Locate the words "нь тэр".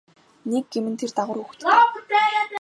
0.91-1.11